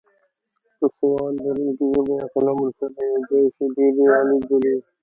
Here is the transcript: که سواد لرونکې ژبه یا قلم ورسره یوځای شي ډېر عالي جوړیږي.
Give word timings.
که 0.77 0.85
سواد 0.97 1.35
لرونکې 1.45 1.85
ژبه 1.93 2.13
یا 2.19 2.25
قلم 2.33 2.57
ورسره 2.59 2.97
یوځای 3.11 3.45
شي 3.55 3.65
ډېر 3.75 3.91
عالي 4.15 4.37
جوړیږي. 4.47 4.89